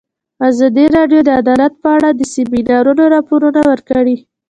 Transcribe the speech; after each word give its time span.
ازادي 0.49 0.85
راډیو 0.97 1.19
د 1.25 1.29
عدالت 1.41 1.73
په 1.83 1.89
اړه 1.95 2.09
د 2.13 2.21
سیمینارونو 2.33 3.03
راپورونه 3.15 3.61
ورکړي. 3.71 4.15